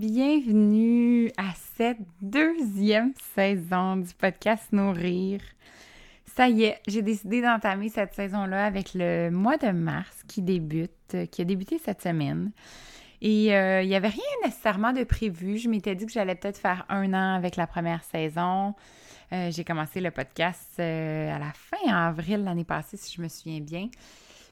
Bienvenue 0.00 1.30
à 1.36 1.52
cette 1.76 1.98
deuxième 2.22 3.12
saison 3.34 3.98
du 3.98 4.14
podcast 4.14 4.72
Nourrir. 4.72 5.42
Ça 6.24 6.48
y 6.48 6.62
est, 6.62 6.80
j'ai 6.88 7.02
décidé 7.02 7.42
d'entamer 7.42 7.90
cette 7.90 8.14
saison-là 8.14 8.64
avec 8.64 8.92
le 8.94 9.28
mois 9.28 9.58
de 9.58 9.68
mars 9.72 10.22
qui 10.26 10.40
débute, 10.40 11.28
qui 11.30 11.42
a 11.42 11.44
débuté 11.44 11.78
cette 11.84 12.00
semaine. 12.00 12.50
Et 13.20 13.54
euh, 13.54 13.82
il 13.82 13.88
n'y 13.90 13.94
avait 13.94 14.08
rien 14.08 14.22
nécessairement 14.42 14.94
de 14.94 15.04
prévu. 15.04 15.58
Je 15.58 15.68
m'étais 15.68 15.94
dit 15.94 16.06
que 16.06 16.12
j'allais 16.12 16.34
peut-être 16.34 16.56
faire 16.56 16.86
un 16.88 17.12
an 17.12 17.34
avec 17.34 17.56
la 17.56 17.66
première 17.66 18.02
saison. 18.02 18.74
Euh, 19.34 19.50
j'ai 19.50 19.64
commencé 19.64 20.00
le 20.00 20.10
podcast 20.10 20.76
euh, 20.78 21.30
à 21.30 21.38
la 21.38 21.52
fin 21.52 21.94
avril 21.94 22.44
l'année 22.44 22.64
passée, 22.64 22.96
si 22.96 23.14
je 23.14 23.20
me 23.20 23.28
souviens 23.28 23.60
bien. 23.60 23.90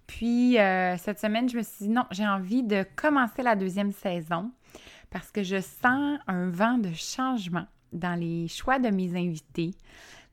Puis 0.07 0.57
cette 0.99 1.19
semaine, 1.19 1.49
je 1.49 1.57
me 1.57 1.63
suis 1.63 1.87
dit 1.87 1.89
non, 1.89 2.05
j'ai 2.11 2.27
envie 2.27 2.63
de 2.63 2.85
commencer 2.97 3.43
la 3.43 3.57
deuxième 3.57 3.93
saison 3.93 4.51
parce 5.11 5.31
que 5.31 5.43
je 5.43 5.61
sens 5.61 6.19
un 6.27 6.51
vent 6.51 6.79
de 6.79 6.93
changement 6.93 7.67
dans 7.93 8.19
les 8.19 8.49
choix 8.49 8.79
de 8.79 8.89
mes 8.89 9.17
invités, 9.17 9.73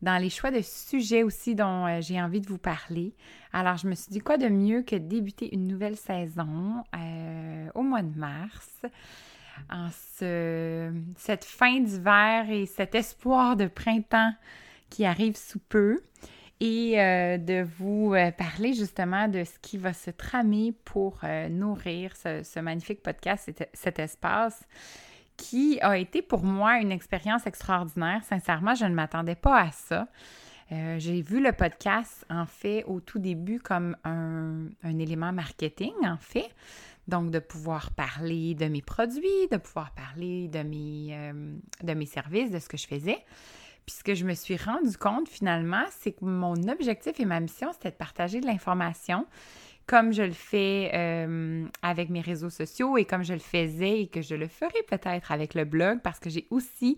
dans 0.01 0.21
les 0.21 0.29
choix 0.29 0.51
de 0.51 0.61
sujets 0.61 1.23
aussi 1.23 1.55
dont 1.55 1.87
euh, 1.87 2.01
j'ai 2.01 2.21
envie 2.21 2.41
de 2.41 2.47
vous 2.47 2.57
parler. 2.57 3.13
Alors, 3.53 3.77
je 3.77 3.87
me 3.87 3.95
suis 3.95 4.11
dit 4.11 4.19
quoi 4.19 4.37
de 4.37 4.47
mieux 4.47 4.81
que 4.81 4.95
débuter 4.95 5.53
une 5.53 5.67
nouvelle 5.67 5.95
saison 5.95 6.83
euh, 6.95 7.69
au 7.73 7.81
mois 7.81 8.01
de 8.01 8.17
mars, 8.17 8.81
en 9.69 9.87
ce, 10.17 10.91
cette 11.17 11.45
fin 11.45 11.79
d'hiver 11.79 12.49
et 12.49 12.65
cet 12.65 12.93
espoir 12.93 13.55
de 13.55 13.67
printemps 13.67 14.33
qui 14.89 15.05
arrive 15.05 15.37
sous 15.37 15.59
peu 15.59 16.01
et 16.59 16.99
euh, 16.99 17.37
de 17.37 17.67
vous 17.77 18.15
parler 18.37 18.73
justement 18.73 19.27
de 19.27 19.43
ce 19.43 19.59
qui 19.61 19.77
va 19.77 19.93
se 19.93 20.11
tramer 20.11 20.73
pour 20.85 21.19
nourrir 21.49 22.15
ce, 22.15 22.59
magnifique 22.59 23.03
podcast, 23.03 23.51
cet 23.73 23.99
espace 23.99 24.63
qui 25.37 25.79
a 25.81 25.97
été 25.97 26.21
pour 26.21 26.43
moi 26.43 26.79
une 26.79 26.91
expérience 26.91 27.45
extraordinaire. 27.45 28.23
Sincèrement, 28.23 28.75
je 28.75 28.85
ne 28.85 28.93
m'attendais 28.93 29.35
pas 29.35 29.61
à 29.61 29.71
ça. 29.71 30.07
Euh, 30.71 30.97
j'ai 30.97 31.21
vu 31.21 31.43
le 31.43 31.51
podcast, 31.51 32.25
en 32.29 32.45
fait, 32.45 32.83
au 32.85 32.99
tout 32.99 33.19
début 33.19 33.59
comme 33.59 33.95
un, 34.03 34.67
élément 34.83 35.31
marketing, 35.31 35.93
en 36.03 36.17
fait. 36.17 36.49
Donc, 37.07 37.29
de 37.29 37.37
pouvoir 37.37 37.91
parler 37.91 38.55
de 38.55 38.65
mes 38.65 38.81
produits, 38.81 39.47
de 39.51 39.57
pouvoir 39.57 39.91
parler 39.91 40.47
de 40.47 40.63
mes, 40.63 41.09
euh, 41.11 41.55
de 41.83 41.93
mes 41.93 42.07
services, 42.07 42.49
de 42.49 42.57
ce 42.57 42.67
que 42.67 42.77
je 42.77 42.87
faisais. 42.87 43.23
Puis 43.85 43.95
ce 43.97 44.03
que 44.03 44.15
je 44.15 44.25
me 44.25 44.33
suis 44.33 44.57
rendu 44.57 44.97
compte 44.97 45.29
finalement, 45.29 45.83
c'est 45.91 46.13
que 46.13 46.25
mon 46.25 46.55
objectif 46.69 47.19
et 47.19 47.25
ma 47.25 47.39
mission, 47.39 47.71
c'était 47.73 47.91
de 47.91 47.95
partager 47.95 48.41
de 48.41 48.47
l'information 48.47 49.25
comme 49.87 50.13
je 50.13 50.23
le 50.23 50.31
fais 50.31 50.91
euh, 50.93 51.65
avec 51.81 52.09
mes 52.09 52.21
réseaux 52.21 52.49
sociaux 52.49 52.97
et 52.97 53.05
comme 53.05 53.23
je 53.23 53.33
le 53.33 53.39
faisais 53.39 54.01
et 54.01 54.07
que 54.07 54.21
je 54.21 54.35
le 54.35 54.47
ferai 54.47 54.81
peut-être 54.89 55.31
avec 55.31 55.53
le 55.53 55.65
blog 55.65 55.99
parce 56.03 56.19
que 56.19 56.29
j'ai 56.29 56.47
aussi 56.49 56.97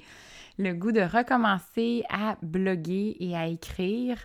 le 0.57 0.73
goût 0.73 0.91
de 0.91 1.01
recommencer 1.01 2.03
à 2.09 2.37
bloguer 2.41 3.17
et 3.19 3.35
à 3.35 3.47
écrire. 3.47 4.17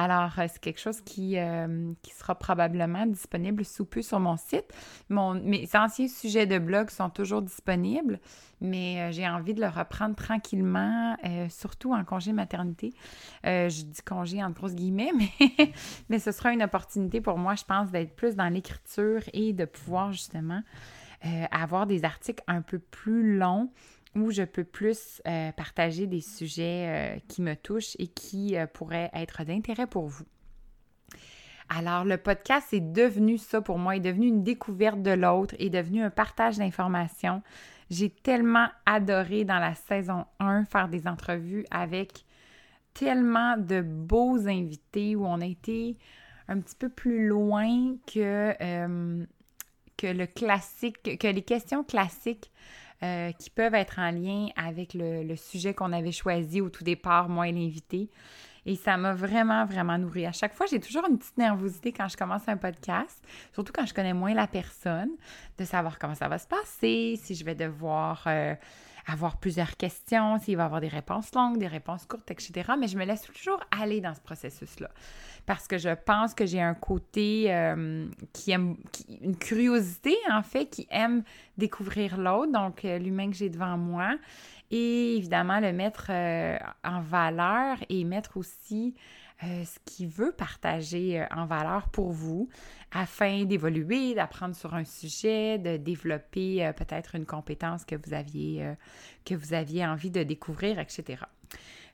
Alors, 0.00 0.38
euh, 0.38 0.46
c'est 0.48 0.60
quelque 0.60 0.78
chose 0.78 1.00
qui, 1.00 1.36
euh, 1.38 1.92
qui, 2.02 2.14
sera 2.14 2.36
probablement 2.36 3.04
disponible 3.04 3.64
sous 3.64 3.84
peu 3.84 4.00
sur 4.00 4.20
mon 4.20 4.36
site. 4.36 4.72
Mon, 5.08 5.34
mes 5.34 5.68
anciens 5.74 6.06
sujets 6.06 6.46
de 6.46 6.60
blog 6.60 6.90
sont 6.90 7.10
toujours 7.10 7.42
disponibles, 7.42 8.20
mais 8.60 9.00
euh, 9.00 9.10
j'ai 9.10 9.28
envie 9.28 9.54
de 9.54 9.60
le 9.60 9.66
reprendre 9.66 10.14
tranquillement, 10.14 11.16
surtout 11.48 11.94
en 11.94 12.04
congé 12.04 12.32
maternité. 12.32 12.92
je 13.42 13.82
dis 13.82 14.02
congé 14.02 14.40
en 14.42 14.50
grosses 14.50 14.76
guillemets, 14.76 15.10
mais 16.08 16.20
ce 16.20 16.30
sera 16.30 16.52
une 16.52 16.62
opportunité 16.62 17.20
pour 17.20 17.36
moi, 17.36 17.56
je 17.56 17.64
pense, 17.64 17.90
d'être 17.90 18.14
plus 18.14 18.36
dans 18.36 18.48
l'écriture 18.48 19.22
et 19.32 19.52
de 19.52 19.64
pouvoir 19.64 20.12
justement 20.12 20.62
avoir 21.50 21.88
des 21.88 22.04
articles 22.04 22.44
un 22.46 22.62
peu 22.62 22.78
plus 22.78 23.36
longs 23.36 23.68
où 24.14 24.30
je 24.30 24.42
peux 24.42 24.64
plus 24.64 25.22
euh, 25.26 25.52
partager 25.52 26.06
des 26.06 26.20
sujets 26.20 26.86
euh, 26.86 27.18
qui 27.28 27.42
me 27.42 27.54
touchent 27.54 27.96
et 27.98 28.08
qui 28.08 28.56
euh, 28.56 28.66
pourraient 28.66 29.10
être 29.14 29.44
d'intérêt 29.44 29.86
pour 29.86 30.06
vous. 30.06 30.24
Alors, 31.68 32.04
le 32.04 32.16
podcast 32.16 32.72
est 32.72 32.80
devenu 32.80 33.36
ça 33.36 33.60
pour 33.60 33.78
moi, 33.78 33.96
est 33.96 34.00
devenu 34.00 34.26
une 34.26 34.42
découverte 34.42 35.02
de 35.02 35.10
l'autre, 35.10 35.54
est 35.58 35.68
devenu 35.68 36.02
un 36.02 36.10
partage 36.10 36.56
d'informations. 36.56 37.42
J'ai 37.90 38.08
tellement 38.08 38.68
adoré 38.86 39.44
dans 39.44 39.58
la 39.58 39.74
saison 39.74 40.24
1 40.40 40.64
faire 40.64 40.88
des 40.88 41.06
entrevues 41.06 41.66
avec 41.70 42.24
tellement 42.94 43.56
de 43.58 43.82
beaux 43.82 44.48
invités 44.48 45.14
où 45.14 45.26
on 45.26 45.40
a 45.42 45.46
été 45.46 45.98
un 46.48 46.58
petit 46.60 46.74
peu 46.74 46.88
plus 46.88 47.28
loin 47.28 47.96
que, 48.06 48.54
que 49.98 50.06
le 50.06 50.26
classique, 50.26 51.18
que 51.18 51.28
les 51.28 51.42
questions 51.42 51.84
classiques 51.84 52.50
euh, 53.02 53.32
qui 53.32 53.50
peuvent 53.50 53.74
être 53.74 53.98
en 53.98 54.10
lien 54.10 54.48
avec 54.56 54.94
le, 54.94 55.36
sujet 55.36 55.74
qu'on 55.74 55.92
avait 55.92 56.12
choisi 56.12 56.60
au 56.60 56.68
tout 56.68 56.84
départ, 56.84 57.28
moi 57.28 57.48
et 57.48 57.52
l'invité. 57.52 58.08
Et 58.66 58.74
ça 58.74 58.96
m'a 58.96 59.14
vraiment, 59.14 59.64
vraiment 59.64 59.96
nourri. 59.96 60.26
À 60.26 60.32
chaque 60.32 60.52
fois, 60.52 60.66
j'ai 60.70 60.80
toujours 60.80 61.06
une 61.08 61.16
petite 61.16 61.38
nervosité 61.38 61.92
quand 61.92 62.08
je 62.08 62.16
commence 62.16 62.48
un 62.48 62.56
podcast, 62.56 63.22
surtout 63.54 63.72
quand 63.72 63.86
je 63.86 63.94
connais 63.94 64.12
moins 64.12 64.34
la 64.34 64.46
personne, 64.46 65.10
de 65.56 65.64
savoir 65.64 65.98
comment 65.98 66.14
ça 66.14 66.28
va 66.28 66.38
se 66.38 66.46
passer, 66.46 67.18
si 67.22 67.34
je 67.34 67.44
vais 67.44 67.54
devoir 67.54 68.24
euh, 68.26 68.54
avoir 69.10 69.38
plusieurs 69.38 69.76
questions, 69.76 70.38
s'il 70.38 70.56
va 70.56 70.66
avoir 70.66 70.80
des 70.80 70.88
réponses 70.88 71.34
longues, 71.34 71.58
des 71.58 71.66
réponses 71.66 72.04
courtes, 72.06 72.30
etc. 72.30 72.72
Mais 72.78 72.88
je 72.88 72.96
me 72.96 73.04
laisse 73.04 73.22
toujours 73.22 73.60
aller 73.70 74.00
dans 74.00 74.14
ce 74.14 74.20
processus-là 74.20 74.90
parce 75.48 75.66
que 75.66 75.78
je 75.78 75.88
pense 75.88 76.34
que 76.34 76.44
j'ai 76.44 76.60
un 76.60 76.74
côté 76.74 77.46
euh, 77.48 78.06
qui 78.34 78.50
aime, 78.50 78.76
une 79.22 79.34
curiosité 79.34 80.14
en 80.30 80.42
fait, 80.42 80.66
qui 80.66 80.86
aime 80.90 81.22
découvrir 81.56 82.18
l'autre, 82.18 82.52
donc 82.52 82.84
euh, 82.84 82.98
l'humain 82.98 83.30
que 83.30 83.36
j'ai 83.36 83.48
devant 83.48 83.78
moi, 83.78 84.18
et 84.70 85.16
évidemment 85.16 85.58
le 85.58 85.72
mettre 85.72 86.08
euh, 86.10 86.58
en 86.84 87.00
valeur 87.00 87.78
et 87.88 88.04
mettre 88.04 88.36
aussi 88.36 88.94
ce 89.40 89.78
qu'il 89.84 90.08
veut 90.08 90.32
partager 90.32 91.24
en 91.30 91.46
valeur 91.46 91.88
pour 91.90 92.10
vous 92.10 92.48
afin 92.90 93.44
d'évoluer, 93.44 94.14
d'apprendre 94.14 94.56
sur 94.56 94.74
un 94.74 94.84
sujet, 94.84 95.58
de 95.58 95.76
développer 95.76 96.70
peut-être 96.76 97.14
une 97.14 97.26
compétence 97.26 97.84
que 97.84 97.94
vous 97.94 98.14
aviez, 98.14 98.74
que 99.24 99.34
vous 99.34 99.54
aviez 99.54 99.86
envie 99.86 100.10
de 100.10 100.22
découvrir, 100.22 100.80
etc. 100.80 101.18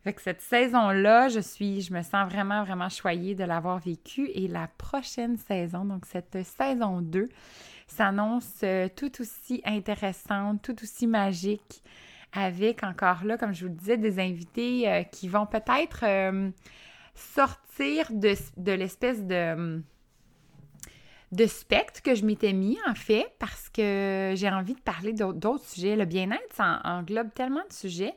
Fait 0.04 0.12
que 0.12 0.20
cette 0.20 0.42
saison-là, 0.42 1.28
je 1.28 1.40
suis, 1.40 1.80
je 1.80 1.94
me 1.94 2.02
sens 2.02 2.30
vraiment, 2.30 2.62
vraiment 2.62 2.90
choyée 2.90 3.34
de 3.34 3.42
l'avoir 3.42 3.78
vécue. 3.78 4.28
Et 4.34 4.48
la 4.48 4.69
prochaine 4.76 5.38
saison, 5.38 5.86
donc 5.86 6.04
cette 6.04 6.44
saison 6.44 7.00
2, 7.00 7.30
s'annonce 7.86 8.60
euh, 8.64 8.88
tout 8.94 9.22
aussi 9.22 9.62
intéressante, 9.64 10.60
tout 10.60 10.76
aussi 10.82 11.06
magique, 11.06 11.82
avec 12.34 12.84
encore 12.84 13.24
là, 13.24 13.38
comme 13.38 13.54
je 13.54 13.64
vous 13.64 13.72
le 13.72 13.78
disais, 13.78 13.96
des 13.96 14.19
invités 14.19 14.90
euh, 14.90 15.02
qui 15.04 15.26
vont 15.26 15.46
peut-être 15.46 16.00
euh, 16.02 16.50
sortir 17.14 18.08
de, 18.11 18.72
l'espèce 18.72 19.25
de 19.25 19.82
de 21.32 21.46
spectre 21.46 22.00
que 22.00 22.14
je 22.14 22.25
m'étais 22.25 22.52
mis, 22.52 22.78
en 22.87 22.94
fait, 22.94 23.26
parce 23.40 23.69
que 23.69 24.34
j'ai 24.37 24.49
envie 24.49 24.75
de 24.75 24.81
parler 24.81 25.12
d'autres 25.12 25.64
sujets. 25.64 25.96
Le 25.96 26.05
bien-être, 26.05 26.61
englobe 26.84 27.34
tellement 27.34 27.64
de 27.69 27.72
sujets 27.72 28.14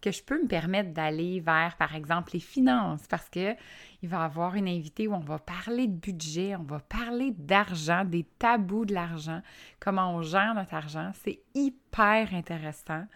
que 0.00 0.10
je 0.10 0.22
peux 0.22 0.40
me 0.42 0.48
permettre 0.48 0.92
d'aller 0.92 1.40
vers, 1.40 1.76
par 1.76 1.94
exemple, 1.94 2.32
les 2.34 2.40
finances, 2.40 3.06
parce 3.08 3.28
que 3.28 3.54
il 4.02 4.08
va 4.08 4.18
y 4.18 4.24
avoir 4.24 4.56
une 4.56 4.68
invitée 4.68 5.06
où 5.06 5.14
on 5.14 5.20
va 5.20 5.38
parler 5.38 5.86
de 5.86 5.94
budget, 5.94 6.56
on 6.56 6.64
va 6.64 6.80
parler 6.80 7.32
d'argent, 7.38 8.04
des 8.04 8.26
tabous 8.38 8.84
de 8.84 8.94
l'argent, 8.94 9.40
comment 9.78 10.14
on 10.14 10.22
gère 10.22 10.54
notre 10.54 10.74
argent. 10.74 11.12
C'est 11.24 11.40
hyper 11.54 12.34
intéressant. 12.34 13.06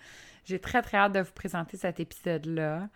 J'ai 0.46 0.60
très, 0.60 0.80
très 0.80 0.96
hâte 0.96 1.12
de 1.12 1.20
vous 1.20 1.32
présenter 1.32 1.76
cet 1.76 1.98
épisode-là. 1.98 2.88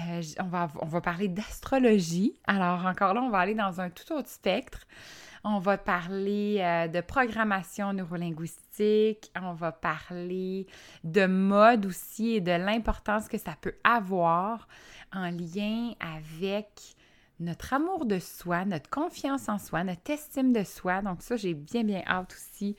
Euh, 0.00 0.22
on, 0.38 0.44
va, 0.44 0.68
on 0.80 0.86
va 0.86 1.00
parler 1.00 1.28
d'astrologie. 1.28 2.34
Alors, 2.46 2.84
encore 2.84 3.14
là, 3.14 3.22
on 3.22 3.30
va 3.30 3.38
aller 3.38 3.54
dans 3.54 3.80
un 3.80 3.88
tout 3.88 4.12
autre 4.12 4.28
spectre. 4.28 4.86
On 5.42 5.58
va 5.60 5.78
parler 5.78 6.58
euh, 6.60 6.88
de 6.88 7.00
programmation 7.00 7.94
neurolinguistique, 7.94 9.32
on 9.40 9.54
va 9.54 9.72
parler 9.72 10.66
de 11.02 11.24
mode 11.24 11.86
aussi 11.86 12.34
et 12.34 12.40
de 12.42 12.52
l'importance 12.52 13.26
que 13.26 13.38
ça 13.38 13.56
peut 13.58 13.76
avoir 13.82 14.68
en 15.14 15.30
lien 15.30 15.92
avec 15.98 16.94
notre 17.40 17.72
amour 17.72 18.04
de 18.04 18.18
soi, 18.18 18.64
notre 18.64 18.90
confiance 18.90 19.48
en 19.48 19.58
soi, 19.58 19.82
notre 19.82 20.08
estime 20.10 20.52
de 20.52 20.62
soi. 20.62 21.02
Donc 21.02 21.22
ça, 21.22 21.36
j'ai 21.36 21.54
bien, 21.54 21.84
bien 21.84 22.02
hâte 22.06 22.34
aussi 22.34 22.76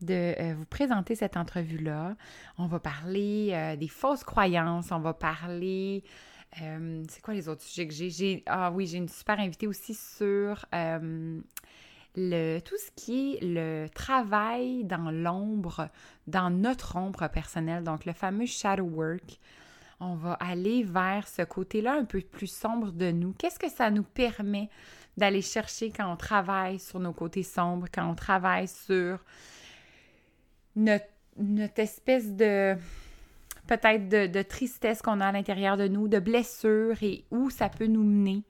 de 0.00 0.34
euh, 0.38 0.54
vous 0.54 0.66
présenter 0.66 1.14
cette 1.14 1.36
entrevue-là. 1.36 2.16
On 2.58 2.66
va 2.66 2.78
parler 2.78 3.50
euh, 3.52 3.76
des 3.76 3.88
fausses 3.88 4.24
croyances, 4.24 4.92
on 4.92 5.00
va 5.00 5.14
parler... 5.14 6.04
Euh, 6.60 7.02
c'est 7.08 7.22
quoi 7.22 7.32
les 7.32 7.48
autres 7.48 7.62
sujets 7.62 7.88
que 7.88 7.94
j'ai? 7.94 8.42
ah 8.44 8.70
oui, 8.70 8.86
j'ai 8.86 8.98
une 8.98 9.08
super 9.08 9.40
invitée 9.40 9.66
aussi 9.66 9.94
sur 9.94 10.66
le, 12.14 12.60
tout 12.60 12.76
ce 12.76 12.90
qui 12.94 13.36
est 13.36 13.38
le 13.42 13.86
travail 13.88 14.84
dans 14.84 15.10
l'ombre, 15.10 15.88
dans 16.26 16.50
notre 16.50 16.96
ombre 16.96 17.26
personnelle, 17.28 17.84
donc 17.84 18.04
le 18.04 18.12
fameux 18.12 18.44
shadow 18.44 18.84
work 18.84 19.40
on 20.02 20.14
va 20.16 20.32
aller 20.34 20.82
vers 20.82 21.28
ce 21.28 21.42
côté-là 21.42 21.94
un 21.94 22.04
peu 22.04 22.20
plus 22.20 22.48
sombre 22.50 22.90
de 22.90 23.10
nous. 23.10 23.32
Qu'est-ce 23.38 23.58
que 23.58 23.70
ça 23.70 23.90
nous 23.90 24.02
permet 24.02 24.68
d'aller 25.16 25.42
chercher 25.42 25.90
quand 25.90 26.10
on 26.10 26.16
travaille 26.16 26.78
sur 26.78 26.98
nos 26.98 27.12
côtés 27.12 27.42
sombres, 27.42 27.86
quand 27.92 28.10
on 28.10 28.14
travaille 28.14 28.66
sur 28.66 29.18
notre, 30.74 31.06
espèce 31.76 32.34
de 32.34 32.74
peut-être 33.66 34.08
de, 34.08 34.42
tristesse 34.42 35.02
qu'on 35.02 35.20
a 35.20 35.26
à 35.28 35.32
l'intérieur 35.32 35.76
de 35.76 35.86
nous, 35.86 36.08
de 36.08 36.18
blessures 36.18 37.02
et 37.02 37.24
où 37.30 37.50
ça 37.50 37.68
peut 37.68 37.86
nous 37.86 38.02
mener? 38.02 38.42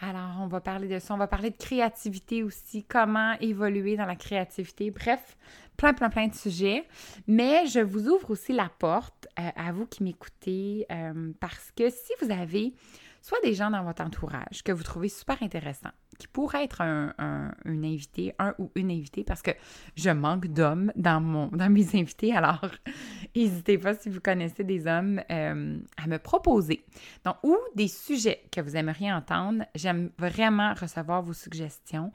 Alors, 0.00 0.40
on 0.40 0.46
va 0.46 0.60
parler 0.60 0.88
de 0.88 0.98
ça. 0.98 1.14
On 1.14 1.18
va 1.18 1.26
parler 1.26 1.50
de 1.50 1.56
créativité 1.56 2.42
aussi, 2.42 2.84
comment 2.84 3.34
évoluer 3.40 3.96
dans 3.96 4.04
la 4.04 4.16
créativité. 4.16 4.90
Bref, 4.90 5.36
plein, 5.76 5.94
plein, 5.94 6.10
plein 6.10 6.28
de 6.28 6.34
sujets. 6.34 6.84
Mais 7.26 7.66
je 7.66 7.80
vous 7.80 8.08
ouvre 8.08 8.30
aussi 8.30 8.52
la 8.52 8.68
porte 8.68 9.26
euh, 9.38 9.48
à 9.56 9.72
vous 9.72 9.86
qui 9.86 10.02
m'écoutez 10.02 10.86
euh, 10.90 11.32
parce 11.40 11.72
que 11.76 11.88
si 11.88 12.12
vous 12.20 12.30
avez 12.30 12.74
soit 13.26 13.40
des 13.42 13.54
gens 13.54 13.70
dans 13.70 13.82
votre 13.82 14.02
entourage 14.02 14.62
que 14.62 14.70
vous 14.70 14.84
trouvez 14.84 15.08
super 15.08 15.42
intéressants, 15.42 15.90
qui 16.16 16.28
pourrait 16.28 16.62
être 16.62 16.80
un, 16.80 17.12
invité, 17.64 18.32
un 18.38 18.54
ou 18.60 18.70
une 18.76 18.92
invitée, 18.92 19.24
parce 19.24 19.42
que 19.42 19.50
je 19.96 20.10
manque 20.10 20.46
d'hommes 20.46 20.92
dans, 20.94 21.48
dans 21.50 21.68
mes 21.68 21.88
invités. 21.96 22.36
Alors, 22.36 22.64
n'hésitez 23.34 23.78
pas 23.78 23.94
si 23.94 24.10
vous 24.10 24.20
connaissez 24.20 24.62
des 24.62 24.86
hommes 24.86 25.20
euh, 25.28 25.76
à 25.96 26.06
me 26.06 26.18
proposer. 26.18 26.84
Donc, 27.24 27.34
ou 27.42 27.56
des 27.74 27.88
sujets 27.88 28.44
que 28.52 28.60
vous 28.60 28.76
aimeriez 28.76 29.12
entendre. 29.12 29.64
J'aime 29.74 30.10
vraiment 30.18 30.74
recevoir 30.74 31.20
vos 31.20 31.32
suggestions 31.32 32.12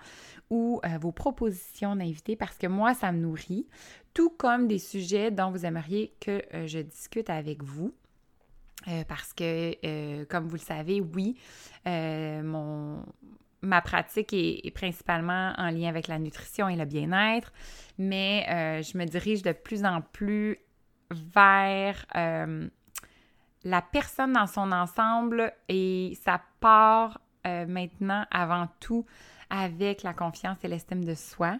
ou 0.49 0.79
euh, 0.85 0.97
vos 0.97 1.11
propositions 1.11 1.97
d'invités 1.97 2.37
parce 2.37 2.57
que 2.57 2.67
moi, 2.67 2.93
ça 2.93 3.11
me 3.11 3.19
nourrit, 3.19 3.67
tout 4.13 4.29
comme 4.29 4.69
des 4.69 4.79
sujets 4.79 5.29
dont 5.29 5.51
vous 5.51 5.65
aimeriez 5.65 6.15
que 6.21 6.41
euh, 6.53 6.67
je 6.67 6.79
discute 6.79 7.29
avec 7.29 7.63
vous. 7.63 7.93
Parce 9.07 9.33
que, 9.33 10.23
comme 10.25 10.47
vous 10.47 10.55
le 10.55 10.61
savez, 10.61 11.01
oui, 11.01 11.37
mon, 11.85 13.03
ma 13.61 13.81
pratique 13.81 14.33
est, 14.33 14.71
principalement 14.73 15.53
en 15.57 15.69
lien 15.69 15.89
avec 15.89 16.07
la 16.07 16.19
nutrition 16.19 16.67
et 16.67 16.75
le 16.75 16.85
bien-être, 16.85 17.51
mais 17.97 18.45
euh, 18.49 18.81
je 18.81 18.97
me 18.97 19.05
dirige 19.05 19.43
de 19.43 19.51
plus 19.51 19.85
en 19.85 20.01
plus 20.01 20.57
vers 21.11 22.05
euh, 22.15 22.67
la 23.63 23.81
personne 23.81 24.33
dans 24.33 24.47
son 24.47 24.71
ensemble 24.71 25.53
et 25.69 26.17
ça 26.23 26.41
part 26.59 27.19
euh, 27.45 27.65
maintenant 27.67 28.25
avant 28.31 28.67
tout 28.79 29.05
avec 29.51 30.01
la 30.01 30.13
confiance 30.13 30.57
et 30.63 30.69
l'estime 30.69 31.03
de 31.03 31.13
soi. 31.13 31.57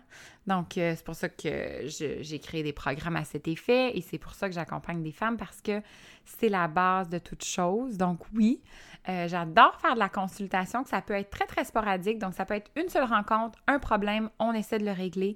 Donc, 0.47 0.71
c'est 0.75 1.03
pour 1.03 1.13
ça 1.13 1.29
que 1.29 1.83
j'ai 1.85 2.39
créé 2.39 2.63
des 2.63 2.73
programmes 2.73 3.17
à 3.17 3.25
cet 3.25 3.47
effet 3.47 3.95
et 3.95 4.01
c'est 4.01 4.17
pour 4.17 4.33
ça 4.33 4.47
que 4.47 4.55
j'accompagne 4.55 5.03
des 5.03 5.11
femmes 5.11 5.38
parce 5.38 5.61
que 5.61 5.81
c'est 6.23 6.49
la 6.49 6.67
base 6.67 7.09
de 7.09 7.19
toute 7.19 7.43
chose. 7.43 7.97
Donc, 7.97 8.21
oui, 8.33 8.61
euh, 9.09 9.27
j'adore 9.27 9.79
faire 9.81 9.95
de 9.95 9.99
la 9.99 10.09
consultation, 10.09 10.83
que 10.83 10.89
ça 10.89 11.01
peut 11.01 11.13
être 11.13 11.29
très, 11.29 11.45
très 11.45 11.65
sporadique. 11.65 12.17
Donc, 12.17 12.33
ça 12.33 12.45
peut 12.45 12.53
être 12.53 12.71
une 12.75 12.89
seule 12.89 13.03
rencontre, 13.03 13.59
un 13.67 13.79
problème, 13.79 14.29
on 14.39 14.53
essaie 14.53 14.79
de 14.79 14.85
le 14.85 14.91
régler. 14.91 15.35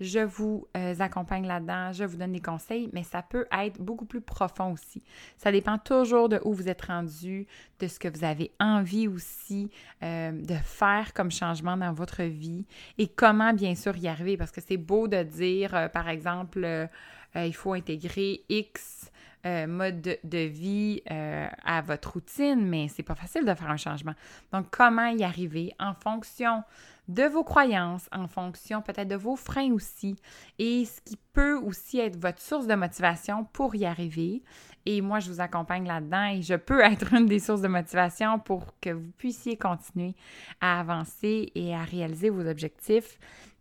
Je 0.00 0.20
vous 0.20 0.66
euh, 0.76 0.94
accompagne 0.98 1.46
là-dedans, 1.46 1.92
je 1.92 2.04
vous 2.04 2.16
donne 2.16 2.32
des 2.32 2.40
conseils, 2.40 2.90
mais 2.92 3.02
ça 3.02 3.22
peut 3.22 3.46
être 3.50 3.80
beaucoup 3.80 4.04
plus 4.04 4.20
profond 4.20 4.72
aussi. 4.72 5.02
Ça 5.36 5.50
dépend 5.52 5.78
toujours 5.78 6.28
de 6.28 6.40
où 6.44 6.52
vous 6.52 6.68
êtes 6.68 6.82
rendu, 6.82 7.46
de 7.80 7.86
ce 7.86 7.98
que 7.98 8.08
vous 8.08 8.24
avez 8.24 8.52
envie 8.60 9.08
aussi 9.08 9.70
euh, 10.02 10.32
de 10.32 10.54
faire 10.54 11.12
comme 11.14 11.30
changement 11.30 11.76
dans 11.76 11.92
votre 11.92 12.22
vie 12.22 12.64
et 12.98 13.08
comment 13.08 13.52
bien 13.52 13.74
sûr 13.74 13.96
y 13.96 14.08
arriver. 14.08 14.36
Parce 14.36 14.50
que 14.50 14.60
c'est 14.60 14.76
beau 14.76 15.08
de 15.08 15.22
dire, 15.22 15.90
par 15.92 16.08
exemple, 16.08 16.88
il 17.34 17.54
faut 17.54 17.74
intégrer 17.74 18.42
X 18.48 19.10
euh, 19.46 19.68
mode 19.68 20.18
de, 20.24 20.38
vie 20.38 21.02
euh, 21.08 21.46
à 21.64 21.80
votre 21.80 22.14
routine, 22.14 22.66
mais 22.66 22.88
c'est 22.88 23.04
pas 23.04 23.14
facile 23.14 23.44
de 23.44 23.54
faire 23.54 23.70
un 23.70 23.76
changement. 23.76 24.14
Donc, 24.52 24.66
comment 24.72 25.06
y 25.06 25.22
arriver 25.22 25.72
en 25.78 25.94
fonction 25.94 26.64
de 27.06 27.22
vos 27.22 27.44
croyances, 27.44 28.08
en 28.10 28.26
fonction 28.26 28.82
peut-être 28.82 29.06
de 29.06 29.14
vos 29.14 29.36
freins 29.36 29.70
aussi, 29.70 30.16
et 30.58 30.84
ce 30.84 31.00
qui 31.00 31.16
peut 31.32 31.54
aussi 31.58 32.00
être 32.00 32.16
votre 32.20 32.40
source 32.40 32.66
de 32.66 32.74
motivation 32.74 33.44
pour 33.52 33.76
y 33.76 33.84
arriver. 33.84 34.42
Et 34.84 35.00
moi, 35.00 35.20
je 35.20 35.30
vous 35.30 35.40
accompagne 35.40 35.86
là-dedans 35.86 36.26
et 36.32 36.42
je 36.42 36.54
peux 36.54 36.80
être 36.84 37.14
une 37.14 37.26
des 37.26 37.38
sources 37.38 37.60
de 37.60 37.68
motivation 37.68 38.40
pour 38.40 38.74
que 38.80 38.90
vous 38.90 39.12
puissiez 39.16 39.56
continuer 39.56 40.16
à 40.60 40.80
avancer 40.80 41.52
et 41.54 41.72
à 41.72 41.84
réaliser 41.84 42.30
vos 42.30 42.44
objectifs 42.48 43.16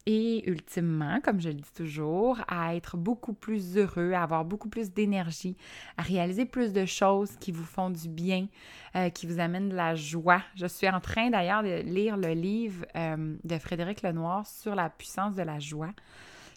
et 0.05 0.47
ultimement, 0.49 1.19
comme 1.23 1.41
je 1.41 1.49
le 1.49 1.55
dis 1.55 1.73
toujours, 1.75 2.39
à 2.47 2.75
être 2.75 2.95
beaucoup 2.95 3.33
plus 3.33 3.77
heureux, 3.77 4.13
à 4.13 4.23
avoir 4.23 4.45
beaucoup 4.45 4.69
plus 4.69 4.91
d'énergie, 4.91 5.57
à 5.97 6.03
réaliser 6.03 6.45
plus 6.45 6.73
de 6.73 6.85
choses 6.85 7.35
qui 7.39 7.51
vous 7.51 7.63
font 7.63 7.89
du 7.89 8.07
bien, 8.07 8.47
euh, 8.95 9.09
qui 9.09 9.25
vous 9.25 9.39
amènent 9.39 9.69
de 9.69 9.75
la 9.75 9.95
joie. 9.95 10.41
Je 10.55 10.67
suis 10.67 10.87
en 10.87 10.99
train 10.99 11.31
d'ailleurs 11.31 11.63
de 11.63 11.81
lire 11.81 12.17
le 12.17 12.33
livre 12.33 12.85
euh, 12.95 13.35
de 13.43 13.57
Frédéric 13.57 14.03
Lenoir 14.03 14.45
sur 14.45 14.75
la 14.75 14.89
puissance 14.89 15.35
de 15.35 15.41
la 15.41 15.59
joie. 15.59 15.91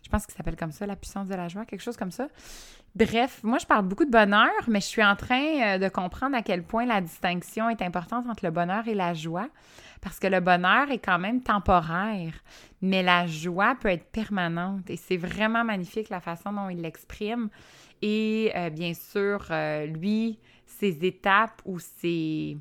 Je 0.08 0.12
pense 0.12 0.24
qu'il 0.24 0.34
s'appelle 0.34 0.56
comme 0.56 0.72
ça, 0.72 0.86
La 0.86 0.96
puissance 0.96 1.28
de 1.28 1.34
la 1.34 1.48
joie, 1.48 1.66
quelque 1.66 1.82
chose 1.82 1.98
comme 1.98 2.10
ça. 2.10 2.28
Bref, 2.96 3.40
moi 3.42 3.58
je 3.58 3.66
parle 3.66 3.84
beaucoup 3.86 4.06
de 4.06 4.10
bonheur, 4.10 4.50
mais 4.66 4.80
je 4.80 4.86
suis 4.86 5.04
en 5.04 5.14
train 5.14 5.74
euh, 5.74 5.78
de 5.78 5.88
comprendre 5.90 6.34
à 6.34 6.40
quel 6.40 6.62
point 6.62 6.86
la 6.86 7.02
distinction 7.02 7.68
est 7.68 7.82
importante 7.82 8.26
entre 8.26 8.44
le 8.44 8.50
bonheur 8.50 8.88
et 8.88 8.94
la 8.94 9.12
joie 9.12 9.48
parce 10.00 10.18
que 10.18 10.26
le 10.26 10.40
bonheur 10.40 10.90
est 10.90 10.98
quand 10.98 11.18
même 11.18 11.42
temporaire, 11.42 12.32
mais 12.80 13.02
la 13.02 13.26
joie 13.26 13.74
peut 13.80 13.88
être 13.88 14.10
permanente 14.10 14.88
et 14.88 14.96
c'est 14.96 15.16
vraiment 15.16 15.64
magnifique 15.64 16.08
la 16.08 16.20
façon 16.20 16.52
dont 16.52 16.68
il 16.68 16.80
l'exprime. 16.80 17.48
Et 18.00 18.52
euh, 18.54 18.70
bien 18.70 18.94
sûr, 18.94 19.44
euh, 19.50 19.86
lui, 19.86 20.38
ses 20.66 21.04
étapes 21.04 21.60
ou 21.64 21.78
ses, 21.78 22.56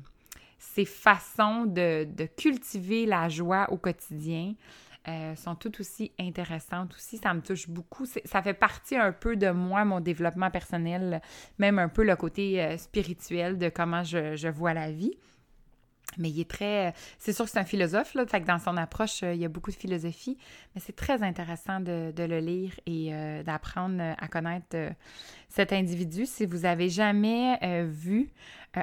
façons 0.84 1.64
de, 1.64 2.06
cultiver 2.36 3.06
la 3.06 3.28
joie 3.28 3.66
au 3.70 3.76
quotidien 3.76 4.54
euh, 5.08 5.34
sont 5.34 5.54
tout 5.54 5.72
aussi 5.80 6.12
intéressantes 6.20 6.94
aussi. 6.94 7.18
Ça 7.18 7.32
me 7.34 7.40
touche 7.40 7.68
beaucoup. 7.68 8.06
Ça 8.06 8.42
fait 8.42 8.54
partie 8.54 8.96
un 8.96 9.12
peu 9.12 9.36
de 9.36 9.50
moi, 9.50 9.84
mon 9.84 10.00
développement 10.00 10.50
personnel, 10.50 11.22
même 11.58 11.78
un 11.78 11.88
peu 11.88 12.04
le 12.04 12.14
côté 12.16 12.76
spirituel 12.76 13.58
de 13.58 13.68
comment 13.68 14.04
je 14.04 14.48
vois 14.48 14.74
la 14.74 14.92
vie. 14.92 15.16
Mais 16.16 16.30
il 16.30 16.40
est 16.40 16.50
très. 16.50 16.94
C'est 17.18 17.32
sûr 17.32 17.44
que 17.44 17.50
c'est 17.50 17.58
un 17.58 17.64
philosophe, 17.64 18.14
là, 18.14 18.26
fait 18.26 18.40
que 18.40 18.46
dans 18.46 18.58
son 18.58 18.76
approche, 18.76 19.22
euh, 19.22 19.34
il 19.34 19.40
y 19.40 19.44
a 19.44 19.48
beaucoup 19.48 19.70
de 19.70 19.76
philosophie, 19.76 20.38
mais 20.74 20.80
c'est 20.80 20.96
très 20.96 21.22
intéressant 21.22 21.80
de, 21.80 22.12
le 22.16 22.38
lire 22.40 22.72
et 22.86 23.10
euh, 23.12 23.42
d'apprendre 23.42 24.02
à 24.18 24.28
connaître 24.28 24.66
euh, 24.74 24.90
cet 25.48 25.72
individu. 25.72 26.26
Si 26.26 26.46
vous 26.46 26.64
avez 26.64 26.88
jamais 26.88 27.58
vu 27.86 28.30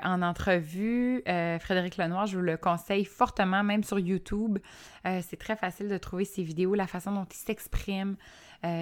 en 0.03 0.21
entrevue 0.23 1.21
Frédéric 1.25 1.97
Lenoir, 1.97 2.25
je 2.25 2.37
vous 2.37 2.43
le 2.43 2.57
conseille 2.57 3.05
fortement, 3.05 3.63
même 3.63 3.83
sur 3.83 3.99
YouTube. 3.99 4.57
c'est 5.03 5.37
très 5.37 5.55
facile 5.55 5.89
de 5.89 5.97
trouver 5.97 6.25
ses 6.25 6.41
vidéos, 6.41 6.73
la 6.73 6.87
façon 6.87 7.11
dont 7.11 7.25
il 7.25 7.37
s'exprime. 7.37 8.17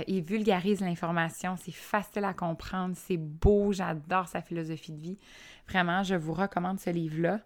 Il 0.07 0.23
vulgarise 0.23 0.81
l'information, 0.81 1.55
c'est 1.61 1.73
facile 1.73 2.23
à 2.23 2.33
comprendre, 2.33 2.95
c'est 2.95 3.17
beau, 3.17 3.71
j'adore 3.71 4.27
sa 4.27 4.41
philosophie 4.41 4.91
de 4.91 4.99
vie. 4.99 5.17
Vraiment, 5.67 6.03
je 6.03 6.15
vous 6.15 6.33
recommande 6.33 6.79
ce 6.79 6.89
livre-là. 6.89 7.39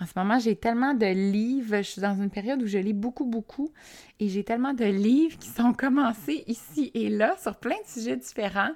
En 0.00 0.06
ce 0.06 0.12
moment, 0.16 0.38
j'ai 0.38 0.56
tellement 0.56 0.94
de 0.94 1.06
livres. 1.06 1.76
Je 1.78 1.82
suis 1.82 2.00
dans 2.02 2.14
une 2.14 2.30
période 2.30 2.62
où 2.62 2.66
je 2.66 2.78
lis 2.78 2.92
beaucoup, 2.92 3.26
beaucoup. 3.26 3.72
Et 4.20 4.28
j'ai 4.28 4.44
tellement 4.44 4.74
de 4.74 4.84
livres 4.84 5.38
qui 5.38 5.48
sont 5.48 5.72
commencés 5.72 6.44
ici 6.46 6.90
et 6.94 7.08
là 7.08 7.36
sur 7.38 7.56
plein 7.56 7.76
de 7.84 7.88
sujets 7.88 8.16
différents. 8.16 8.72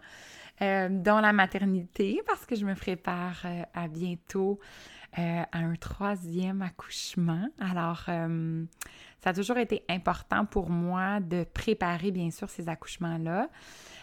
euh, 0.61 0.89
dans 0.91 1.21
la 1.21 1.33
maternité 1.33 2.21
parce 2.27 2.45
que 2.45 2.57
je 2.57 2.65
me 2.65 2.75
prépare 2.75 3.43
euh, 3.45 3.63
à 3.75 3.89
bientôt 3.89 4.59
à 5.15 5.47
un 5.53 5.75
troisième 5.75 6.63
accouchement. 6.63 7.49
Alors, 7.59 8.05
ça 8.05 9.31
a 9.31 9.33
toujours 9.33 9.59
été 9.59 9.83
important 9.89 10.45
pour 10.45 10.71
moi 10.71 11.21
de 11.21 11.45
préparer, 11.45 12.11
bien 12.11 12.31
sûr, 12.31 12.49
ces 12.51 12.69
accouchements-là. 12.69 13.49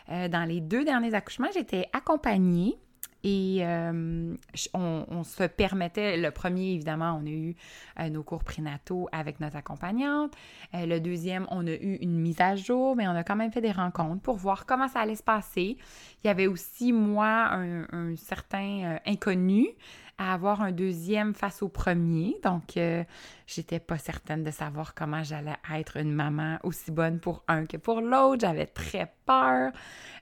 dans 0.10 0.48
les 0.48 0.62
deux 0.62 0.84
derniers 0.84 1.14
accouchements, 1.14 1.50
j'étais 1.54 1.88
accompagnée 1.94 2.78
et 3.26 3.58
euh, 3.62 4.36
on, 4.76 5.24
se 5.24 5.44
permettait, 5.46 6.16
le 6.16 6.30
premier, 6.30 6.74
évidemment, 6.74 7.20
on 7.20 7.26
a 7.26 7.30
eu 7.30 7.56
euh, 8.00 8.10
nos 8.10 8.22
cours 8.22 8.44
prénataux 8.44 9.10
avec 9.12 9.40
notre 9.40 9.56
accompagnante. 9.56 10.32
Euh, 10.76 10.86
le 10.86 11.00
deuxième, 11.00 11.48
on 11.50 11.66
a 11.66 11.72
eu 11.72 11.98
une 12.02 12.20
mise 12.20 12.40
à 12.40 12.56
jour, 12.56 12.96
mais 12.96 13.08
on 13.08 13.16
a 13.16 13.24
quand 13.24 13.36
même 13.36 13.52
fait 13.52 13.62
des 13.62 13.72
rencontres 13.72 14.22
pour 14.22 14.36
voir 14.36 14.68
comment 14.68 14.88
ça 14.88 15.00
allait 15.00 15.16
se 15.16 15.24
passer. 15.24 15.76
Il 16.24 16.28
y 16.28 16.30
avait 16.30 16.46
aussi, 16.46 16.94
moi, 16.94 17.50
un 17.52 18.16
certain 18.16 19.00
inconnu 19.08 19.70
à 20.18 20.34
avoir 20.34 20.62
un 20.62 20.72
deuxième 20.72 21.34
face 21.34 21.62
au 21.62 21.68
premier. 21.68 22.38
Donc, 22.44 22.78
euh, 22.78 23.04
j'étais 23.48 23.80
pas 23.80 23.98
certaine 23.98 24.44
de 24.44 24.52
savoir 24.52 24.94
comment 24.94 25.24
j'allais 25.24 25.56
être 25.74 25.98
une 25.98 26.14
maman 26.14 26.58
aussi 26.64 26.92
bonne 26.92 27.20
pour 27.20 27.44
un 27.48 27.66
que 27.66 27.78
pour 27.78 28.02
l'autre. 28.02 28.42
J'avais 28.42 28.66
très 28.66 29.14
peur 29.26 29.72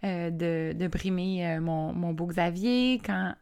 euh, 0.04 0.30
de, 0.32 0.88
brimer 0.88 1.48
euh, 1.48 1.62
mon, 1.62 2.14
beau 2.14 2.28
Xavier 2.28 3.02
quand 3.06 3.36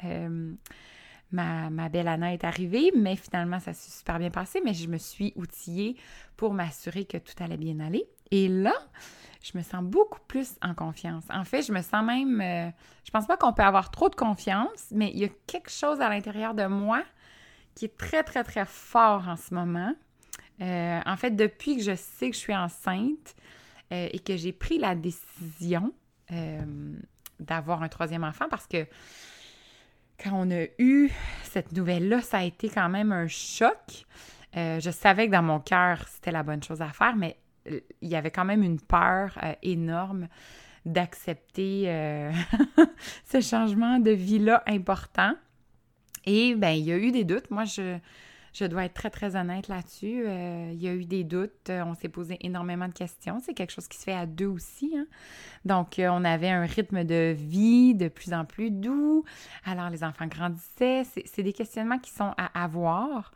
ma, 1.31 1.69
ma, 1.69 1.87
belle 1.87 2.09
Anna 2.09 2.33
est 2.33 2.43
arrivée, 2.43 2.91
mais 2.95 3.15
finalement, 3.15 3.59
ça 3.59 3.73
s'est 3.73 3.97
super 3.97 4.19
bien 4.19 4.29
passé. 4.29 4.61
Mais 4.65 4.73
je 4.73 4.87
me 4.87 4.97
suis 4.97 5.31
outillée 5.37 5.95
pour 6.35 6.53
m'assurer 6.53 7.05
que 7.05 7.17
tout 7.17 7.33
allait 7.41 7.57
bien 7.57 7.79
aller. 7.79 8.05
Et 8.31 8.47
là, 8.49 8.73
je 9.41 9.57
me 9.57 9.63
sens 9.63 9.83
beaucoup 9.83 10.19
plus 10.27 10.55
en 10.61 10.73
confiance. 10.73 11.23
En 11.29 11.43
fait, 11.43 11.63
je 11.63 11.71
me 11.71 11.81
sens 11.81 12.03
même, 12.05 12.41
euh, 12.41 12.69
je 13.03 13.11
pense 13.11 13.25
pas 13.25 13.37
qu'on 13.37 13.53
peut 13.53 13.63
avoir 13.63 13.89
trop 13.89 14.09
de 14.09 14.15
confiance, 14.15 14.87
mais 14.91 15.11
il 15.13 15.19
y 15.19 15.25
a 15.25 15.29
quelque 15.47 15.71
chose 15.71 15.99
à 15.99 16.09
l'intérieur 16.09 16.53
de 16.53 16.65
moi 16.65 17.03
qui 17.75 17.85
est 17.85 17.97
très, 17.97 18.23
très, 18.23 18.43
très 18.43 18.65
fort 18.65 19.27
en 19.27 19.35
ce 19.35 19.53
moment. 19.53 19.93
Euh, 20.61 20.99
en 21.05 21.17
fait, 21.17 21.31
depuis 21.31 21.77
que 21.77 21.83
je 21.83 21.95
sais 21.95 22.29
que 22.29 22.35
je 22.35 22.41
suis 22.41 22.55
enceinte 22.55 23.35
euh, 23.91 24.09
et 24.11 24.19
que 24.19 24.37
j'ai 24.37 24.51
pris 24.51 24.77
la 24.77 24.95
décision 24.95 25.93
d'avoir 27.41 27.83
un 27.83 27.89
troisième 27.89 28.23
enfant, 28.23 28.45
parce 28.49 28.65
que 28.65 28.87
quand 30.17 30.31
on 30.31 30.49
a 30.49 30.63
eu 30.79 31.09
cette 31.43 31.73
nouvelle-là, 31.73 32.21
ça 32.21 32.37
a 32.37 32.43
été 32.43 32.69
quand 32.69 32.87
même 32.87 33.11
un 33.11 33.27
choc. 33.27 34.05
je 34.55 34.89
savais 34.91 35.27
que 35.27 35.33
dans 35.33 35.41
mon 35.41 35.59
cœur, 35.59 36.07
c'était 36.07 36.31
la 36.31 36.41
bonne 36.41 36.63
chose 36.63 36.81
à 36.81 36.87
faire, 36.87 37.17
mais 37.17 37.35
il 37.65 38.07
y 38.07 38.15
avait 38.15 38.31
quand 38.31 38.45
même 38.45 38.63
une 38.63 38.79
peur 38.79 39.37
euh, 39.43 39.53
énorme 39.63 40.27
d'accepter 40.85 41.83
euh, 41.87 42.31
ce 43.25 43.39
changement 43.39 43.99
de 43.99 44.11
vie-là 44.11 44.63
important. 44.65 45.33
Et 46.25 46.55
bien, 46.55 46.71
il 46.71 46.85
y 46.85 46.91
a 46.91 46.97
eu 46.97 47.11
des 47.11 47.23
doutes. 47.23 47.51
Moi, 47.51 47.65
je, 47.65 47.97
je 48.53 48.65
dois 48.65 48.85
être 48.85 48.93
très, 48.93 49.11
très 49.11 49.35
honnête 49.35 49.67
là-dessus. 49.67 50.23
Euh, 50.25 50.71
il 50.73 50.81
y 50.81 50.87
a 50.87 50.93
eu 50.93 51.05
des 51.05 51.23
doutes. 51.23 51.69
On 51.69 51.93
s'est 51.93 52.09
posé 52.09 52.37
énormément 52.41 52.87
de 52.87 52.93
questions. 52.93 53.39
C'est 53.43 53.53
quelque 53.53 53.71
chose 53.71 53.87
qui 53.87 53.97
se 53.97 54.03
fait 54.03 54.15
à 54.15 54.25
deux 54.25 54.47
aussi. 54.47 54.95
Hein. 54.97 55.05
Donc, 55.65 55.95
on 55.99 56.23
avait 56.25 56.49
un 56.49 56.65
rythme 56.65 57.03
de 57.03 57.35
vie 57.37 57.93
de 57.93 58.07
plus 58.07 58.33
en 58.33 58.45
plus 58.45 58.71
doux. 58.71 59.23
Alors, 59.65 59.89
les 59.89 60.03
enfants 60.03 60.27
grandissaient. 60.27 61.03
C'est 61.25 61.43
des 61.43 61.53
questionnements 61.53 61.99
qui 61.99 62.11
sont 62.11 62.33
à 62.37 62.63
avoir. 62.63 63.31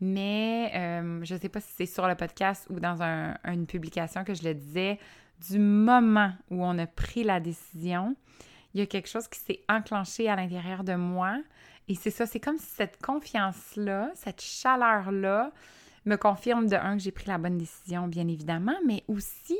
Mais 0.00 0.70
euh, 0.74 1.24
je 1.24 1.34
ne 1.34 1.38
sais 1.38 1.48
pas 1.48 1.60
si 1.60 1.72
c'est 1.76 1.86
sur 1.86 2.06
le 2.06 2.14
podcast 2.14 2.66
ou 2.70 2.80
dans 2.80 3.00
une 3.44 3.66
publication 3.66 4.24
que 4.24 4.34
je 4.34 4.42
le 4.42 4.54
disais, 4.54 4.98
du 5.50 5.58
moment 5.58 6.32
où 6.50 6.64
on 6.64 6.78
a 6.78 6.86
pris 6.86 7.24
la 7.24 7.40
décision, 7.40 8.16
il 8.72 8.80
y 8.80 8.82
a 8.82 8.86
quelque 8.86 9.08
chose 9.08 9.28
qui 9.28 9.38
s'est 9.38 9.60
enclenché 9.68 10.28
à 10.28 10.36
l'intérieur 10.36 10.84
de 10.84 10.94
moi. 10.94 11.38
Et 11.88 11.94
c'est 11.94 12.10
ça, 12.10 12.26
c'est 12.26 12.40
comme 12.40 12.58
si 12.58 12.66
cette 12.66 13.00
confiance-là, 13.02 14.10
cette 14.14 14.40
chaleur-là, 14.40 15.52
me 16.06 16.16
confirme 16.16 16.66
de 16.66 16.76
un 16.76 16.96
que 16.96 17.02
j'ai 17.02 17.12
pris 17.12 17.28
la 17.28 17.38
bonne 17.38 17.56
décision, 17.56 18.08
bien 18.08 18.28
évidemment, 18.28 18.76
mais 18.84 19.04
aussi 19.08 19.58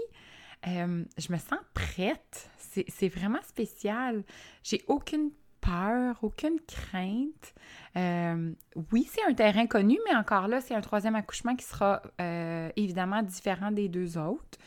euh, 0.67 1.05
je 1.19 1.33
me 1.33 1.38
sens 1.38 1.59
prête. 1.75 2.50
C'est 2.88 3.09
vraiment 3.09 3.43
spécial. 3.47 4.25
J'ai 4.64 4.83
aucune 4.88 5.31
peur, 5.64 6.16
aucune 6.23 6.59
crainte. 6.66 7.54
Euh, 7.97 8.52
oui, 8.92 9.09
c'est 9.11 9.25
un 9.28 9.35
terrain 9.35 9.66
connu, 9.66 9.99
mais 10.06 10.14
encore 10.14 10.49
là, 10.49 10.61
c'est 10.61 10.75
un 10.75 10.80
troisième 10.80 11.14
accouchement 11.14 11.56
qui 11.56 11.64
sera 11.64 12.02
euh, 12.21 12.68
évidemment 12.76 13.23
différent 13.23 13.71
des 13.71 13.88
deux 13.88 14.18
autres. 14.18 14.59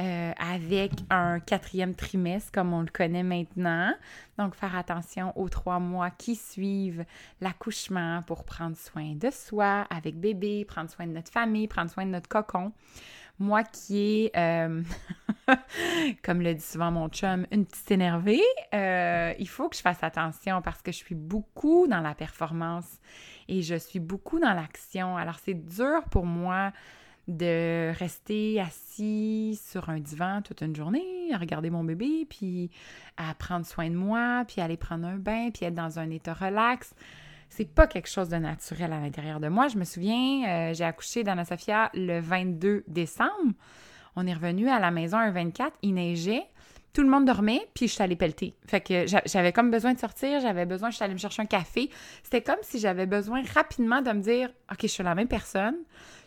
Euh, 0.00 0.30
avec 0.38 0.92
un 1.10 1.40
quatrième 1.40 1.96
trimestre 1.96 2.52
comme 2.52 2.72
on 2.72 2.82
le 2.82 2.86
connaît 2.86 3.24
maintenant. 3.24 3.92
Donc, 4.38 4.54
faire 4.54 4.76
attention 4.76 5.36
aux 5.36 5.48
trois 5.48 5.80
mois 5.80 6.10
qui 6.10 6.36
suivent 6.36 7.04
l'accouchement 7.40 8.22
pour 8.24 8.44
prendre 8.44 8.76
soin 8.76 9.16
de 9.16 9.28
soi 9.30 9.88
avec 9.90 10.20
bébé, 10.20 10.64
prendre 10.64 10.88
soin 10.88 11.04
de 11.04 11.10
notre 11.14 11.32
famille, 11.32 11.66
prendre 11.66 11.90
soin 11.90 12.06
de 12.06 12.10
notre 12.10 12.28
cocon. 12.28 12.70
Moi 13.38 13.62
qui 13.62 14.24
est, 14.24 14.36
euh, 14.36 14.82
comme 16.24 16.42
le 16.42 16.54
dit 16.54 16.60
souvent 16.60 16.90
mon 16.90 17.08
chum, 17.08 17.46
une 17.52 17.66
petite 17.66 17.90
énervée, 17.90 18.42
euh, 18.74 19.32
il 19.38 19.48
faut 19.48 19.68
que 19.68 19.76
je 19.76 19.82
fasse 19.82 20.02
attention 20.02 20.60
parce 20.62 20.82
que 20.82 20.90
je 20.90 20.96
suis 20.96 21.14
beaucoup 21.14 21.86
dans 21.86 22.00
la 22.00 22.14
performance 22.14 22.98
et 23.48 23.62
je 23.62 23.76
suis 23.76 24.00
beaucoup 24.00 24.40
dans 24.40 24.54
l'action. 24.54 25.16
Alors 25.16 25.36
c'est 25.38 25.54
dur 25.54 26.02
pour 26.10 26.26
moi 26.26 26.72
de 27.28 27.92
rester 27.98 28.58
assis 28.58 29.60
sur 29.62 29.90
un 29.90 30.00
divan 30.00 30.40
toute 30.42 30.62
une 30.62 30.74
journée, 30.74 31.32
à 31.32 31.36
regarder 31.36 31.68
mon 31.68 31.84
bébé, 31.84 32.26
puis 32.28 32.70
à 33.18 33.34
prendre 33.34 33.66
soin 33.66 33.90
de 33.90 33.94
moi, 33.94 34.44
puis 34.48 34.62
aller 34.62 34.78
prendre 34.78 35.06
un 35.06 35.16
bain, 35.16 35.50
puis 35.52 35.66
être 35.66 35.74
dans 35.74 35.98
un 35.98 36.10
état 36.10 36.32
relax 36.32 36.94
c'est 37.48 37.72
pas 37.72 37.86
quelque 37.86 38.08
chose 38.08 38.28
de 38.28 38.36
naturel 38.36 38.92
à 38.92 39.00
l'intérieur 39.00 39.40
de 39.40 39.48
moi. 39.48 39.68
Je 39.68 39.76
me 39.76 39.84
souviens, 39.84 40.46
euh, 40.48 40.74
j'ai 40.74 40.84
accouché 40.84 41.24
d'Anna 41.24 41.44
Sophia 41.44 41.90
le 41.94 42.20
22 42.20 42.84
décembre. 42.86 43.54
On 44.16 44.26
est 44.26 44.34
revenu 44.34 44.68
à 44.68 44.78
la 44.78 44.90
maison 44.90 45.16
un 45.18 45.30
24, 45.30 45.76
il 45.82 45.94
neigeait. 45.94 46.44
Tout 46.92 47.02
le 47.02 47.08
monde 47.08 47.26
dormait, 47.26 47.68
puis 47.74 47.86
je 47.86 47.92
suis 47.92 48.02
allée 48.02 48.16
pelleter. 48.16 48.54
Fait 48.66 48.80
que 48.80 49.04
j'avais 49.26 49.52
comme 49.52 49.70
besoin 49.70 49.92
de 49.92 49.98
sortir, 49.98 50.40
j'avais 50.40 50.66
besoin, 50.66 50.90
je 50.90 50.96
suis 50.96 51.04
allée 51.04 51.14
me 51.14 51.18
chercher 51.18 51.42
un 51.42 51.46
café. 51.46 51.90
C'était 52.22 52.42
comme 52.42 52.58
si 52.62 52.78
j'avais 52.78 53.06
besoin 53.06 53.42
rapidement 53.54 54.02
de 54.02 54.10
me 54.10 54.20
dire 54.20 54.50
OK, 54.72 54.78
je 54.82 54.86
suis 54.88 55.04
la 55.04 55.14
même 55.14 55.28
personne, 55.28 55.76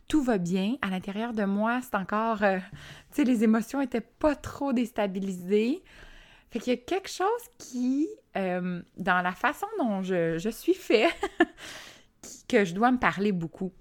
tout 0.07 0.21
va 0.21 0.37
bien. 0.37 0.75
À 0.81 0.89
l'intérieur 0.89 1.33
de 1.33 1.43
moi, 1.43 1.79
c'est 1.81 1.95
encore. 1.95 2.43
Euh, 2.43 2.57
tu 2.57 3.15
sais, 3.15 3.23
les 3.23 3.43
émotions 3.43 3.81
étaient 3.81 4.01
pas 4.01 4.35
trop 4.35 4.71
déstabilisées. 4.71 5.83
Fait 6.51 6.59
qu'il 6.59 6.73
y 6.73 6.75
a 6.75 6.79
quelque 6.79 7.09
chose 7.09 7.41
qui, 7.57 8.09
euh, 8.35 8.81
dans 8.97 9.21
la 9.21 9.31
façon 9.31 9.67
dont 9.79 10.01
je, 10.01 10.49
suis 10.51 10.73
fait, 10.73 11.07
que 12.49 12.65
je 12.65 12.73
dois 12.73 12.91
me 12.91 12.97
parler 12.97 13.31
beaucoup. 13.31 13.71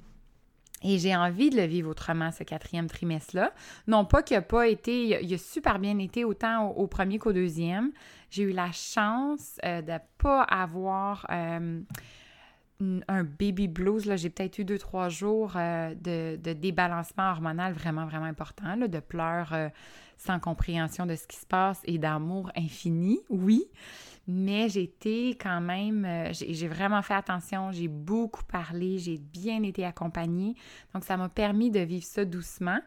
Et 0.82 0.98
j'ai 0.98 1.14
envie 1.14 1.50
de 1.50 1.56
le 1.56 1.64
vivre 1.64 1.90
autrement, 1.90 2.30
ce 2.30 2.44
quatrième 2.44 2.86
trimestre-là. 2.86 3.52
Non 3.88 4.04
pas 4.04 4.22
qu'il 4.22 4.36
n'a 4.36 4.42
pas 4.42 4.68
été, 4.68 5.20
il 5.22 5.34
a, 5.34 5.38
super 5.38 5.80
bien 5.80 5.98
été 5.98 6.24
autant 6.24 6.68
au, 6.68 6.86
premier 6.86 7.18
qu'au 7.18 7.32
deuxième. 7.32 7.90
J'ai 8.30 8.44
eu 8.44 8.52
la 8.52 8.70
chance 8.70 9.58
euh, 9.64 9.82
de 9.82 9.90
ne 9.90 9.98
pas 10.16 10.42
avoir 10.44 11.26
euh, 11.30 11.80
un 12.78 13.24
baby 13.24 13.66
blues. 13.66 14.10
J'ai 14.14 14.30
peut-être 14.30 14.60
eu 14.60 14.64
deux, 14.64 14.78
trois 14.78 15.08
jours 15.08 15.54
de, 15.54 16.36
de, 16.36 16.52
débalancement 16.52 17.30
hormonal 17.32 17.72
vraiment, 17.72 18.06
vraiment 18.06 18.26
important, 18.26 18.76
là, 18.76 18.86
de 18.86 19.00
pleurs 19.00 19.52
sans 20.20 20.38
compréhension 20.38 21.06
de 21.06 21.16
ce 21.16 21.26
qui 21.26 21.36
se 21.36 21.46
passe 21.46 21.80
et 21.84 21.96
d'amour 21.96 22.50
infini, 22.54 23.20
oui. 23.30 23.64
Mais 24.26 24.68
j'ai 24.68 24.82
été 24.82 25.30
quand 25.30 25.60
même, 25.62 26.04
euh, 26.04 26.30
j'ai 26.32 26.68
vraiment 26.68 27.00
fait 27.00 27.14
attention, 27.14 27.72
j'ai 27.72 27.88
beaucoup 27.88 28.44
parlé, 28.44 28.98
j'ai 28.98 29.16
bien 29.16 29.62
été 29.62 29.84
accompagnée. 29.84 30.54
Donc, 30.94 31.04
ça 31.04 31.16
m'a 31.16 31.30
permis 31.30 31.70
de 31.70 31.80
vivre 31.80 32.04
ça 32.04 32.24
doucement. 32.24 32.78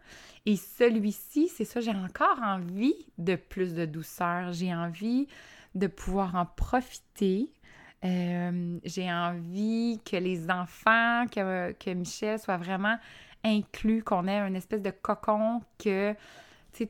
Et 0.46 0.56
celui-ci, 0.56 1.50
c'est 1.50 1.66
ça, 1.66 1.82
j'ai 1.82 1.92
encore 1.92 2.40
envie 2.42 2.96
de 3.18 3.36
plus 3.36 3.74
de 3.74 3.86
douceur. 3.86 4.54
J'ai 4.54 4.74
envie 4.74 5.28
de 5.74 5.88
pouvoir 5.88 6.36
en 6.36 6.46
profiter. 6.46 7.52
Euh, 8.06 8.78
j'ai 8.86 9.12
envie 9.12 10.00
que 10.06 10.18
les 10.18 10.52
enfants, 10.52 11.26
que, 11.32 11.72
que 11.74 11.90
Michel 11.90 12.38
soit 12.38 12.58
vraiment 12.58 12.98
inclus, 13.44 14.04
qu'on 14.04 14.28
ait 14.28 14.40
une 14.40 14.56
espèce 14.56 14.82
de 14.82 14.92
cocon 14.92 15.62
que 15.84 16.16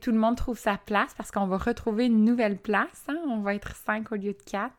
tout 0.00 0.12
le 0.12 0.18
monde 0.18 0.36
trouve 0.36 0.58
sa 0.58 0.76
place 0.76 1.14
parce 1.16 1.30
qu'on 1.30 1.46
va 1.46 1.56
retrouver 1.56 2.06
une 2.06 2.24
nouvelle 2.24 2.58
place. 2.58 3.04
Hein. 3.08 3.18
On 3.28 3.40
va 3.40 3.54
être 3.54 3.74
cinq 3.76 4.12
au 4.12 4.16
lieu 4.16 4.32
de 4.32 4.42
quatre. 4.50 4.74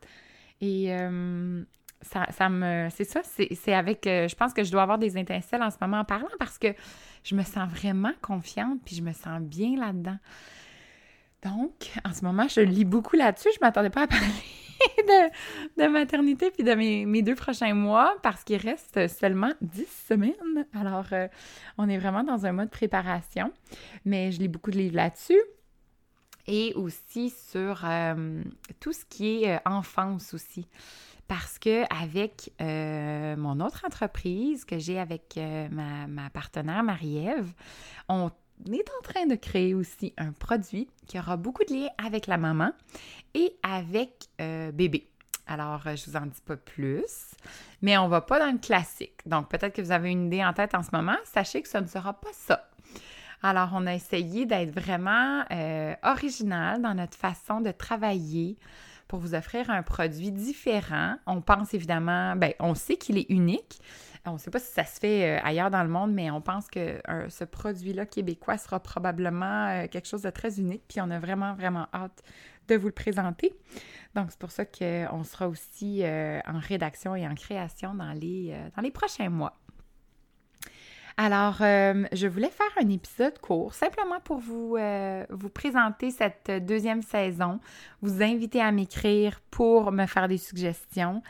Et 0.60 0.94
euh, 0.94 1.62
ça, 2.02 2.48
me. 2.48 2.88
C'est 2.90 3.04
ça, 3.04 3.20
c'est 3.22 3.74
avec. 3.74 4.06
Euh, 4.06 4.28
je 4.28 4.36
pense 4.36 4.52
que 4.52 4.64
je 4.64 4.72
dois 4.72 4.82
avoir 4.82 4.98
des 4.98 5.18
étincelles 5.18 5.62
en 5.62 5.70
ce 5.70 5.76
moment 5.80 6.00
en 6.00 6.04
parlant 6.04 6.28
parce 6.38 6.58
que 6.58 6.68
je 7.24 7.34
me 7.34 7.42
sens 7.42 7.68
vraiment 7.70 8.12
confiante 8.22 8.78
puis 8.84 8.96
je 8.96 9.02
me 9.02 9.12
sens 9.12 9.40
bien 9.40 9.76
là-dedans. 9.78 10.18
Donc, 11.42 11.92
en 12.04 12.12
ce 12.12 12.24
moment, 12.24 12.48
je 12.48 12.60
lis 12.60 12.84
beaucoup 12.84 13.16
là-dessus. 13.16 13.48
Je 13.54 13.58
ne 13.60 13.66
m'attendais 13.66 13.90
pas 13.90 14.02
à 14.02 14.06
parler 14.06 14.26
de, 15.76 15.88
maternité 15.88 16.50
puis 16.50 16.64
de 16.64 16.74
mes, 16.74 17.22
deux 17.22 17.34
prochains 17.34 17.74
mois 17.74 18.16
parce 18.22 18.44
qu'il 18.44 18.60
reste 18.60 19.08
seulement 19.08 19.52
dix 19.60 19.88
semaines. 20.08 20.66
Alors, 20.74 21.06
euh, 21.12 21.28
on 21.78 21.88
est 21.88 21.98
vraiment 21.98 22.24
dans 22.24 22.46
un 22.46 22.52
mode 22.52 22.70
préparation. 22.70 23.52
Mais 24.04 24.32
je 24.32 24.40
lis 24.40 24.48
beaucoup 24.48 24.70
de 24.70 24.78
livres 24.78 24.96
là-dessus. 24.96 25.40
et 26.48 26.74
aussi 26.74 27.30
sur 27.30 27.82
euh, 27.84 28.42
tout 28.78 28.92
ce 28.92 29.04
qui 29.04 29.44
est 29.44 29.56
euh, 29.56 29.58
enfance 29.64 30.34
aussi. 30.34 30.66
Parce 31.28 31.58
que 31.58 31.82
avec 31.92 32.52
mon 32.60 33.58
autre 33.58 33.82
entreprise 33.84 34.64
que 34.64 34.78
j'ai 34.78 35.00
avec 35.00 35.36
ma, 35.72 36.06
ma, 36.06 36.30
partenaire 36.30 36.84
Marie-Ève, 36.84 37.52
on 38.08 38.30
est 38.70 38.90
en 38.98 39.02
train 39.02 39.26
de 39.26 39.34
créer 39.34 39.74
aussi 39.74 40.14
un 40.16 40.32
produit 40.32 40.88
qui 41.06 41.18
aura 41.18 41.36
beaucoup 41.36 41.64
de 41.64 41.74
liens 41.74 41.90
avec 41.98 42.26
la 42.26 42.38
maman 42.38 42.70
et 43.36 43.56
avec 43.62 44.28
bébé. 44.72 45.08
Alors, 45.46 45.82
je 45.84 46.10
vous 46.10 46.16
en 46.16 46.26
dis 46.26 46.40
pas 46.44 46.56
plus, 46.56 47.36
mais 47.80 47.96
on 47.98 48.08
va 48.08 48.20
pas 48.20 48.40
dans 48.40 48.50
le 48.50 48.58
classique. 48.58 49.20
Donc, 49.26 49.48
peut-être 49.48 49.74
que 49.74 49.82
vous 49.82 49.92
avez 49.92 50.10
une 50.10 50.26
idée 50.26 50.44
en 50.44 50.52
tête 50.52 50.74
en 50.74 50.82
ce 50.82 50.90
moment. 50.92 51.16
Sachez 51.24 51.62
que 51.62 51.68
ce 51.68 51.78
ne 51.78 51.86
sera 51.86 52.14
pas 52.14 52.32
ça. 52.32 52.68
Alors, 53.42 53.70
on 53.74 53.86
a 53.86 53.94
essayé 53.94 54.46
d'être 54.46 54.72
vraiment 54.72 55.44
euh, 55.52 55.94
original 56.02 56.82
dans 56.82 56.94
notre 56.94 57.16
façon 57.16 57.60
de 57.60 57.70
travailler 57.70 58.58
pour 59.08 59.20
vous 59.20 59.34
offrir 59.34 59.70
un 59.70 59.82
produit 59.82 60.32
différent. 60.32 61.16
On 61.26 61.40
pense 61.40 61.74
évidemment, 61.74 62.34
ben, 62.34 62.54
on 62.58 62.74
sait 62.74 62.96
qu'il 62.96 63.18
est 63.18 63.30
unique. 63.30 63.80
On 64.24 64.32
ne 64.32 64.38
sait 64.38 64.50
pas 64.50 64.58
si 64.58 64.72
ça 64.72 64.84
se 64.84 64.98
fait 64.98 65.38
euh, 65.38 65.40
ailleurs 65.44 65.70
dans 65.70 65.84
le 65.84 65.88
monde, 65.88 66.12
mais 66.12 66.32
on 66.32 66.40
pense 66.40 66.66
que 66.66 67.00
ce 67.28 67.44
produit-là 67.44 68.06
québécois 68.06 68.58
sera 68.58 68.80
probablement 68.80 69.68
euh, 69.68 69.86
quelque 69.86 70.08
chose 70.08 70.22
de 70.22 70.30
très 70.30 70.58
unique. 70.58 70.82
Puis 70.88 71.00
on 71.00 71.10
a 71.12 71.20
vraiment, 71.20 71.54
vraiment 71.54 71.86
hâte 71.94 72.24
de 72.68 72.76
vous 72.76 72.86
le 72.86 72.92
présenter. 72.92 73.52
Donc, 74.14 74.26
c'est 74.30 74.38
pour 74.38 74.50
ça 74.50 74.64
qu'on 74.64 75.24
sera 75.24 75.48
aussi 75.48 76.02
en 76.04 76.58
rédaction 76.58 77.14
et 77.14 77.26
en 77.26 77.34
création 77.34 77.94
dans 77.94 78.12
les, 78.12 78.56
dans 78.74 78.82
les 78.82 78.90
prochains 78.90 79.28
mois. 79.28 79.58
Alors, 81.18 81.62
euh, 81.62 82.04
je 82.12 82.26
voulais 82.26 82.50
faire 82.50 82.66
un 82.78 82.90
épisode 82.90 83.38
court, 83.38 83.72
simplement 83.72 84.20
pour 84.20 84.36
vous, 84.36 84.76
euh, 84.76 85.24
vous 85.30 85.48
présenter 85.48 86.10
cette 86.10 86.50
deuxième 86.66 87.00
saison, 87.00 87.58
vous 88.02 88.22
inviter 88.22 88.60
à 88.60 88.70
m'écrire 88.70 89.40
pour 89.50 89.92
me 89.92 90.04
faire 90.04 90.28
des 90.28 90.36
suggestions 90.36 91.22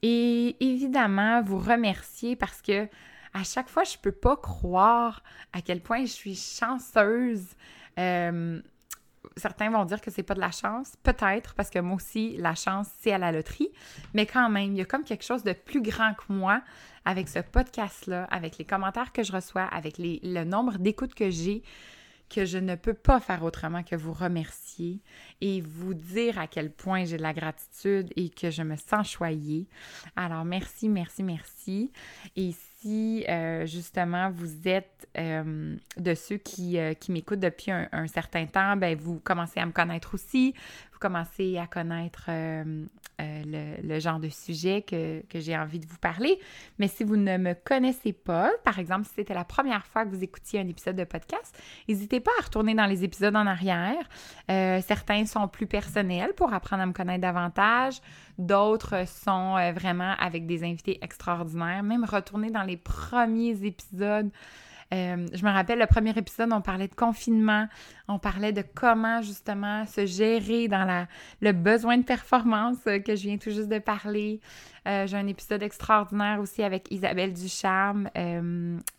et 0.00 0.56
évidemment 0.60 1.42
vous 1.42 1.58
remercier 1.58 2.36
parce 2.36 2.62
que 2.62 2.88
à 3.34 3.42
chaque 3.42 3.68
fois, 3.68 3.82
je 3.84 3.96
ne 3.96 4.00
peux 4.00 4.12
pas 4.12 4.36
croire 4.36 5.22
à 5.52 5.60
quel 5.60 5.82
point 5.82 6.02
je 6.02 6.12
suis 6.12 6.36
chanceuse. 6.36 7.44
Euh, 7.98 8.62
certains 9.36 9.70
vont 9.70 9.84
dire 9.84 10.00
que 10.00 10.10
c'est 10.10 10.22
pas 10.22 10.34
de 10.34 10.40
la 10.40 10.50
chance, 10.50 10.94
peut-être, 11.02 11.54
parce 11.54 11.70
que 11.70 11.78
moi 11.78 11.96
aussi, 11.96 12.36
la 12.38 12.54
chance, 12.54 12.88
c'est 13.00 13.12
à 13.12 13.18
la 13.18 13.32
loterie, 13.32 13.70
mais 14.14 14.26
quand 14.26 14.48
même, 14.48 14.72
il 14.72 14.78
y 14.78 14.80
a 14.80 14.84
comme 14.84 15.04
quelque 15.04 15.24
chose 15.24 15.42
de 15.42 15.52
plus 15.52 15.82
grand 15.82 16.14
que 16.14 16.32
moi 16.32 16.62
avec 17.04 17.28
ce 17.28 17.40
podcast-là, 17.40 18.24
avec 18.30 18.58
les 18.58 18.64
commentaires 18.64 19.12
que 19.12 19.22
je 19.22 19.32
reçois, 19.32 19.64
avec 19.64 19.96
le 19.98 20.44
nombre 20.44 20.78
d'écoutes 20.78 21.14
que 21.14 21.30
j'ai, 21.30 21.62
que 22.30 22.44
je 22.44 22.58
ne 22.58 22.74
peux 22.74 22.94
pas 22.94 23.20
faire 23.20 23.44
autrement 23.44 23.82
que 23.82 23.94
vous 23.94 24.12
remercier 24.12 25.00
et 25.40 25.60
vous 25.60 25.94
dire 25.94 26.38
à 26.38 26.46
quel 26.46 26.70
point 26.72 27.04
j'ai 27.04 27.16
de 27.16 27.22
la 27.22 27.34
gratitude 27.34 28.10
et 28.16 28.30
que 28.30 28.50
je 28.50 28.62
me 28.62 28.76
sens 28.76 29.10
choyée. 29.10 29.68
Alors, 30.16 30.44
merci, 30.44 30.88
merci, 30.88 31.22
merci. 31.22 31.92
Et 32.36 32.52
si 32.84 33.24
euh, 33.30 33.64
justement 33.64 34.30
vous 34.30 34.68
êtes 34.68 35.08
euh, 35.16 35.74
de 35.96 36.14
ceux 36.14 36.36
qui, 36.36 36.78
euh, 36.78 36.92
qui 36.92 37.12
m'écoutent 37.12 37.40
depuis 37.40 37.70
un, 37.70 37.88
un, 37.92 38.06
certain 38.06 38.44
temps, 38.44 38.76
ben, 38.76 38.94
vous 38.94 39.20
commencez 39.20 39.58
à 39.58 39.64
me 39.64 39.72
connaître 39.72 40.14
aussi, 40.14 40.54
commencez 41.04 41.58
à 41.58 41.66
connaître 41.66 42.30
euh, 42.30 42.86
le, 43.20 44.00
genre 44.00 44.18
de 44.18 44.30
sujet 44.30 44.80
que, 44.80 45.22
j'ai 45.34 45.54
envie 45.54 45.78
de 45.78 45.84
vous 45.84 45.98
parler. 45.98 46.38
Mais 46.78 46.88
si 46.88 47.04
vous 47.04 47.18
ne 47.18 47.36
me 47.36 47.52
connaissez 47.52 48.14
pas, 48.14 48.50
par 48.64 48.78
exemple, 48.78 49.04
si 49.04 49.12
c'était 49.16 49.34
la 49.34 49.44
première 49.44 49.84
fois 49.84 50.06
que 50.06 50.10
vous 50.10 50.24
écoutiez 50.24 50.60
un 50.60 50.66
épisode 50.66 50.96
de 50.96 51.04
podcast, 51.04 51.54
n'hésitez 51.86 52.20
pas 52.20 52.30
à 52.40 52.44
retourner 52.44 52.74
dans 52.74 52.86
les 52.86 53.04
épisodes 53.04 53.36
en 53.36 53.46
arrière. 53.46 54.08
Euh, 54.50 54.80
certains 54.80 55.26
sont 55.26 55.46
plus 55.46 55.66
personnels 55.66 56.32
pour 56.34 56.54
apprendre 56.54 56.82
à 56.82 56.86
me 56.86 56.94
connaître 56.94 57.20
davantage. 57.20 58.00
D'autres 58.38 59.06
sont 59.06 59.58
euh, 59.58 59.72
vraiment 59.72 60.14
avec 60.18 60.46
des 60.46 60.64
invités 60.64 60.98
extraordinaires. 61.02 61.82
Même 61.82 62.06
retourner 62.06 62.50
dans 62.50 62.62
les 62.62 62.78
premiers 62.78 63.62
épisodes 63.62 64.30
euh, 64.92 65.26
je 65.32 65.44
me 65.44 65.50
rappelle, 65.50 65.78
le 65.78 65.86
premier 65.86 66.16
épisode, 66.16 66.50
on 66.52 66.60
parlait 66.60 66.88
de 66.88 66.94
confinement, 66.94 67.66
on 68.08 68.18
parlait 68.18 68.52
de 68.52 68.62
comment 68.74 69.22
justement 69.22 69.86
se 69.86 70.06
gérer 70.06 70.68
dans 70.68 70.84
la, 70.84 71.06
le 71.40 71.52
besoin 71.52 71.98
de 71.98 72.04
performance 72.04 72.78
euh, 72.86 72.98
que 72.98 73.16
je 73.16 73.22
viens 73.22 73.38
tout 73.38 73.50
juste 73.50 73.68
de 73.68 73.78
parler. 73.78 74.40
Euh, 74.86 75.06
j'ai 75.06 75.16
un 75.16 75.26
épisode 75.26 75.62
extraordinaire 75.62 76.40
aussi 76.40 76.62
avec 76.62 76.90
Isabelle 76.90 77.32
Ducharme 77.32 78.10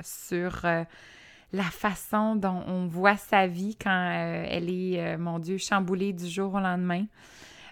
sur 0.03 0.65
la 1.53 1.63
façon 1.63 2.36
dont 2.36 2.63
on 2.67 2.88
voit 2.88 3.17
sa 3.17 3.47
vie 3.47 3.77
quand 3.81 4.12
elle 4.12 4.69
est, 4.69 5.17
mon 5.17 5.39
Dieu, 5.39 5.57
chamboulée 5.57 6.12
du 6.12 6.27
jour 6.27 6.55
au 6.55 6.59
lendemain. 6.59 7.05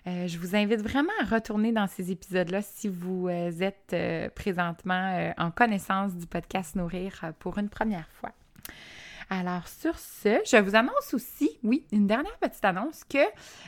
Euh, 0.05 0.27
je 0.27 0.37
vous 0.37 0.55
invite 0.55 0.81
vraiment 0.81 1.13
à 1.21 1.25
retourner 1.25 1.71
dans 1.71 1.87
ces 1.87 2.11
épisodes-là 2.11 2.61
si 2.61 2.89
vous 2.89 3.29
euh, 3.29 3.51
êtes 3.61 3.91
euh, 3.93 4.29
présentement 4.29 5.31
en 5.37 5.49
connaissance 5.49 6.15
du 6.15 6.27
podcast 6.27 6.75
Nourrir 6.75 7.31
pour 7.39 7.57
une 7.57 7.69
première 7.69 8.09
fois. 8.19 8.31
Alors, 9.29 9.67
sur 9.67 9.97
ce, 9.97 10.39
je 10.45 10.57
vous 10.57 10.75
annonce 10.75 11.13
aussi, 11.13 11.49
oui, 11.63 11.85
une 11.91 12.07
dernière 12.07 12.37
petite 12.39 12.63
annonce 12.65 13.03
que 13.03 13.19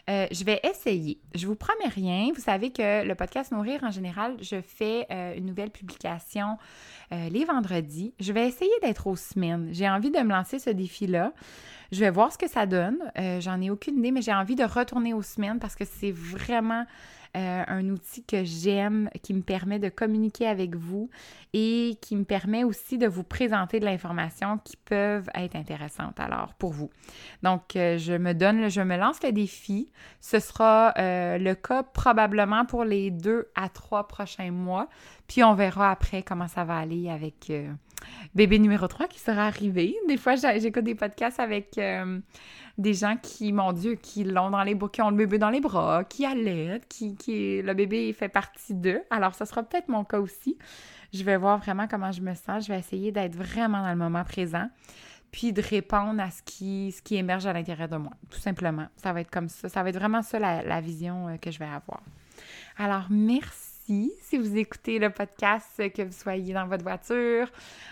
je 0.08 0.44
vais 0.44 0.60
essayer. 0.63 1.20
Je 1.34 1.48
vous 1.48 1.56
promets 1.56 1.88
rien. 1.88 2.32
Vous 2.34 2.41
savez 2.41 2.72
que 2.72 3.06
le 3.06 3.15
podcast 3.15 3.52
Nourrir, 3.52 3.84
en 3.84 3.91
général, 3.91 4.38
je 4.41 4.62
fais 4.62 5.08
une 5.38 5.46
nouvelle 5.46 5.72
publication 5.72 6.58
les 7.12 7.46
vendredis. 7.46 8.13
Je 8.20 8.34
vais 8.34 8.48
essayer 8.48 8.72
d'être 8.82 9.08
aux 9.08 9.15
semaines. 9.15 9.70
J'ai 9.72 9.89
envie 9.89 10.12
de 10.12 10.20
me 10.20 10.32
lancer 10.32 10.60
ce 10.60 10.70
défi-là. 10.70 11.34
Je 11.91 12.00
vais 12.00 12.10
voir 12.10 12.32
ce 12.32 12.38
que 12.38 12.50
ça 12.50 12.65
donne. 12.65 12.98
Euh, 13.18 13.39
j'en 13.41 13.62
ai 13.62 13.70
aucune 13.70 13.98
idée, 14.00 14.12
mais 14.12 14.22
j'ai 14.22 14.34
envie 14.34 14.56
de 14.56 14.63
retourner 14.63 15.13
aux 15.13 15.22
semaines 15.22 15.60
parce 15.60 15.76
que 15.76 15.86
c'est 15.86 16.12
vraiment 16.12 16.86
euh, 17.36 17.63
un 17.67 17.89
outil 17.89 18.24
que 18.24 18.43
j'aime, 18.43 19.10
qui 19.21 19.34
me 19.34 19.41
permet 19.41 19.80
de 19.80 19.89
communiquer 19.89 20.48
avec 20.48 20.76
vous 20.76 21.10
et 21.54 21.98
qui 22.02 22.15
me 22.15 22.24
permet 22.24 22.63
aussi 22.63 22.98
de 22.98 23.08
vous 23.08 23.24
présenter 23.24 23.80
de 23.80 23.86
l'information 23.86 24.58
qui 24.63 24.78
peuvent 24.78 25.30
être 25.36 25.56
intéressantes 25.56 26.19
alors 26.19 26.54
pour 26.56 26.71
vous. 26.71 26.89
Donc, 27.43 27.76
euh, 27.76 27.98
je 27.98 28.13
me 28.13 28.34
donne, 28.34 28.69
je 28.69 28.82
me 28.82 28.98
lance 28.98 29.21
le 29.24 29.32
défi. 29.32 29.89
Ce 30.21 30.39
sera 30.39 30.93
le 30.98 31.54
cas 31.54 31.84
probablement 31.84 32.65
pour 32.65 32.84
les 32.84 33.12
deux 33.12 33.48
à 33.56 33.69
trois 33.69 34.08
prochains 34.08 34.52
mois. 34.52 34.88
Puis 35.28 35.43
on 35.43 35.54
verra 35.54 35.91
après 35.91 36.24
comment 36.24 36.48
ça 36.48 36.63
va 36.63 36.78
aller 36.78 37.10
avec 37.10 37.52
bébé 38.34 38.60
numéro 38.60 38.88
3 38.88 39.08
qui 39.08 39.19
sera 39.19 39.45
arrivé. 39.45 39.95
Des 40.08 40.17
fois, 40.17 40.36
j'écoute 40.36 40.84
des 40.84 40.95
podcasts 40.95 41.39
avec 41.39 41.77
euh, 41.77 42.19
des 42.77 42.93
gens 42.93 43.17
qui, 43.21 43.53
mon 43.53 43.71
Dieu, 43.73 43.95
qui 43.95 44.23
l'ont 44.23 44.49
dans 44.49 44.63
les 44.63 44.77
qui 44.91 45.01
ont 45.01 45.10
le 45.10 45.15
bébé 45.15 45.38
dans 45.38 45.49
les 45.49 45.62
bras, 45.62 46.03
qui 46.03 46.25
allaitent, 46.25 46.88
qui, 46.88 47.15
qui 47.15 47.62
le 47.62 47.73
bébé 47.73 48.12
fait 48.13 48.29
partie 48.29 48.73
d'eux. 48.73 49.01
Alors, 49.10 49.36
ça 49.36 49.45
sera 49.45 49.63
peut-être 49.63 49.88
mon 49.88 50.03
cas 50.03 50.19
aussi. 50.19 50.58
Je 51.13 51.23
vais 51.23 51.38
voir 51.38 51.58
vraiment 51.58 51.88
comment 51.88 52.12
je 52.12 52.21
me 52.21 52.34
sens. 52.34 52.65
Je 52.65 52.73
vais 52.73 52.79
essayer 52.79 53.12
d'être 53.12 53.36
vraiment 53.36 53.81
dans 53.81 53.91
le 53.91 53.95
moment 53.95 54.23
présent 54.23 54.69
puis 55.31 55.51
de 55.51 55.62
répondre 55.62 56.21
à 56.21 56.31
ce 56.31 56.41
qui, 56.43 56.93
émerge 57.12 57.45
à 57.45 57.51
l'intérieur 57.51 57.89
de 57.89 57.97
moi, 57.97 58.13
tout 58.29 58.39
simplement. 58.39 58.88
Ça 58.95 59.12
va 59.12 59.19
être 59.19 59.29
comme 59.29 59.49
ça. 59.49 59.67
Ça 59.67 59.84
va 59.84 59.89
être 59.89 59.97
vraiment 59.97 60.21
ça 60.21 60.39
la, 60.39 60.63
la 60.63 60.79
vision 60.79 61.27
euh, 61.27 61.36
que 61.36 61.51
je 61.51 61.60
vais 61.60 61.65
avoir. 61.65 62.01
Alors, 62.77 63.08
merci 63.10 63.75
si 63.88 64.38
vous 64.38 64.58
écoutez 64.58 64.98
le 65.00 65.10
podcast, 65.10 65.91
que 65.93 66.02
vous 66.02 66.12
soyez 66.12 66.54
dans 66.54 66.67
votre 66.67 66.84
voiture, 66.84 67.52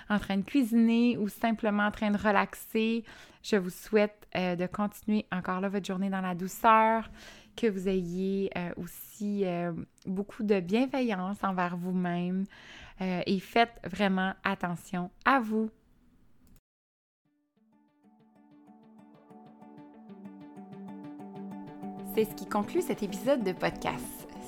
en 0.10 0.18
train 0.18 0.38
de 0.38 0.44
cuisiner 0.44 1.18
ou 1.18 1.28
simplement 1.28 1.84
en 1.84 1.92
train 1.92 2.12
de 2.12 2.18
relaxer. 2.18 3.04
Je 3.44 3.58
vous 3.58 3.70
souhaite 3.70 4.28
euh, 4.36 4.56
de 4.56 4.66
continuer 4.66 5.26
encore 5.32 5.62
là 5.62 5.70
votre 5.70 5.86
journée 5.86 6.10
dans 6.10 6.22
la 6.22 6.34
douceur, 6.34 7.10
que 7.56 7.68
vous 7.68 7.88
ayez 7.88 8.50
euh, 8.58 8.72
aussi 8.78 9.46
euh, 9.46 9.74
beaucoup 10.06 10.44
de 10.44 10.60
bienveillance 10.60 11.44
envers 11.44 11.78
vous-même 11.78 12.46
et 13.00 13.40
faites 13.40 13.82
vraiment 13.84 14.34
attention 14.46 15.10
à 15.26 15.40
vous. 15.40 15.70
C'est 22.16 22.24
ce 22.24 22.36
qui 22.36 22.48
conclut 22.48 22.82
cet 22.82 23.04
épisode 23.04 23.44
de 23.44 23.52
podcast. 23.52 24.23